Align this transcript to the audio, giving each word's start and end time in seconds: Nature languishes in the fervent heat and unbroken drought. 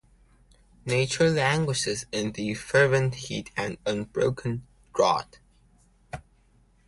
Nature 0.83 1.29
languishes 1.29 2.07
in 2.11 2.31
the 2.31 2.55
fervent 2.55 3.13
heat 3.13 3.51
and 3.55 3.77
unbroken 3.85 4.65
drought. 4.95 5.37